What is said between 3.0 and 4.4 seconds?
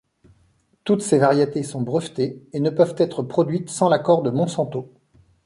produites sans l'accord de